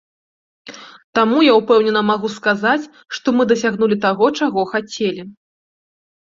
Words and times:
Таму 1.17 1.37
я 1.51 1.57
ўпэўнена 1.59 2.01
магу 2.11 2.27
сказаць, 2.37 2.87
што 3.19 3.27
мы 3.41 3.47
дасягнулі 3.53 3.99
таго, 4.07 4.31
чаго 4.41 4.61
хацелі. 4.73 5.21